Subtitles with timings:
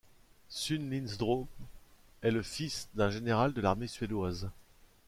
[0.49, 1.45] Sune Lindström
[2.23, 4.49] est le fils d'un général de l'armée suédoise.